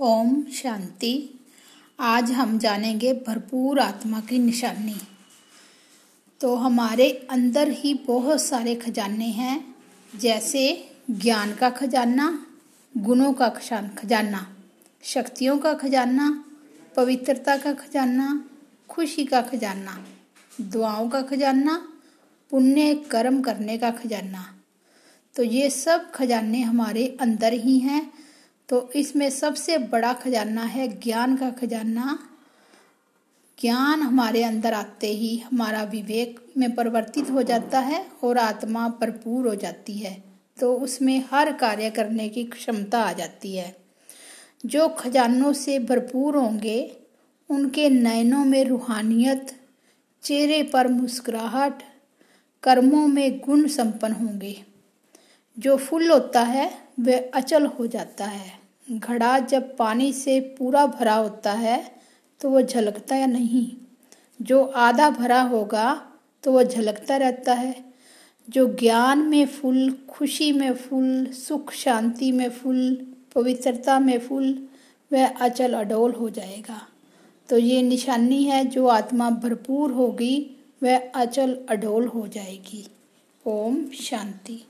ओम 0.00 0.44
शांति। 0.44 1.40
आज 2.00 2.30
हम 2.30 2.58
जानेंगे 2.58 3.12
भरपूर 3.12 3.80
आत्मा 3.80 4.20
की 4.20 4.38
निशानी। 4.38 4.96
तो 6.40 6.54
हमारे 6.54 7.26
अंदर 7.30 7.68
ही 7.68 7.94
बहुत 7.94 8.42
सारे 8.42 8.74
खजाने 8.74 9.24
हैं, 9.24 9.74
जैसे 10.16 10.90
ज्ञान 11.10 11.54
का 11.54 11.70
खजाना, 11.70 12.46
गुणों 12.98 13.32
का 13.32 13.48
खजाना, 13.48 14.56
शक्तियों 15.02 15.58
का 15.58 15.74
खजाना, 15.74 16.44
पवित्रता 16.96 17.56
का 17.56 17.72
खजाना, 17.72 18.44
खुशी 18.88 19.24
का 19.24 19.42
खजाना, 19.42 20.06
दुआओं 20.60 21.08
का 21.08 21.22
खजाना, 21.22 21.92
पुण्य, 22.50 22.94
कर्म 22.94 23.42
करने 23.42 23.78
का 23.78 23.90
खजाना। 23.90 24.58
तो 25.34 25.42
ये 25.42 25.70
सब 25.70 26.10
खजाने 26.10 26.60
हमारे 26.60 27.16
अंदर 27.20 27.52
ही 27.52 27.78
हैं 27.78 28.27
तो 28.68 28.92
इसमें 28.92 29.30
सबसे 29.30 29.78
बड़ा 29.78 30.12
खजाना 30.12 30.62
है 30.62 30.88
ज्ञान 30.88 31.36
का 31.36 31.50
खजाना। 31.50 32.28
ज्ञान 33.60 34.02
हमारे 34.02 34.42
अंदर 34.42 34.72
आते 34.72 35.06
ही 35.06 35.38
हमारा 35.38 35.82
विवेक 35.82 36.52
में 36.58 36.74
परिवर्तित 36.74 37.30
हो 37.30 37.42
जाता 37.42 37.80
है 37.80 38.06
और 38.24 38.38
आत्मा 38.38 38.88
भरपूर 38.88 39.48
हो 39.48 39.54
जाती 39.54 39.98
है। 39.98 40.22
तो 40.60 40.74
उसमें 40.74 41.24
हर 41.30 41.52
कार्य 41.52 41.90
करने 41.90 42.28
की 42.28 42.44
क्षमता 42.44 43.00
आ 43.02 43.12
जाती 43.12 43.56
है। 43.56 43.76
जो 44.66 44.88
खजानों 44.88 45.52
से 45.52 45.78
भरपूर 45.78 46.36
होंगे, 46.36 46.96
उनके 47.50 47.88
नयनों 47.88 48.44
में 48.44 48.64
रूहानियत, 48.64 49.60
चेहरे 50.22 50.62
पर 50.62 50.88
मुस्कुराहट, 50.88 51.82
कर्मों 52.62 53.08
में 53.08 53.38
गुण 53.38 53.68
संपन्न 53.68 54.12
होंगे। 54.12 54.67
जो 55.58 55.76
फुल 55.76 56.10
होता 56.10 56.42
है 56.42 56.70
वह 57.00 57.30
अचल 57.34 57.66
हो 57.66 57.86
जाता 57.86 58.24
है। 58.24 58.52
घड़ा 58.90 59.38
जब 59.38 59.76
पानी 59.76 60.12
से 60.12 60.40
पूरा 60.58 60.86
भरा 60.86 61.14
होता 61.14 61.52
है 61.52 61.92
तो 62.40 62.50
वह 62.50 62.62
झलकता 62.62 63.16
या 63.16 63.26
नहीं? 63.26 63.72
जो 64.42 64.64
आधा 64.64 65.10
भरा 65.10 65.42
होगा 65.42 66.12
तो 66.44 66.52
वह 66.52 66.62
झलकता 66.62 67.16
रहता 67.16 67.54
है। 67.54 67.84
जो 68.48 68.66
ज्ञान 68.74 69.18
में 69.18 69.46
फुल, 69.46 69.98
खुशी 70.08 70.52
में 70.52 70.74
फूल, 70.74 71.26
सुख, 71.26 71.72
शांति 71.72 72.32
में 72.32 72.50
फूल, 72.50 73.06
पवित्रता 73.34 73.98
में 73.98 74.18
फूल 74.18 74.68
वह 75.12 75.28
अचल 75.28 75.74
अडोल 75.74 76.12
हो 76.12 76.30
जाएगा। 76.30 76.80
तो 77.48 77.58
ये 77.58 77.82
निशानी 77.82 78.42
है, 78.44 78.64
जो 78.64 78.86
आत्मा 78.86 79.30
भरपूर 79.30 79.92
होगी 79.92 80.56
वह 80.82 81.10
अचल 81.14 81.58
अडोल 81.68 82.06
हो 82.06 82.26
जाएगी। 82.28 82.86
ओम 83.46 83.90
शांति। 83.90 84.64